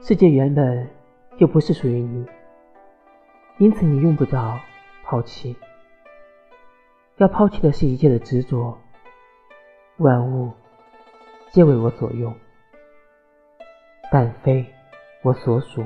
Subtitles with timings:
[0.00, 0.88] 世界原本
[1.38, 2.26] 就不是属于你
[3.58, 4.58] 因此你用不着
[5.04, 5.56] 抛弃。
[7.16, 8.78] 要抛弃的是一切的执着
[9.96, 10.52] 万物
[11.50, 12.34] 皆为我所用
[14.12, 14.66] 但非
[15.22, 15.82] 我所属。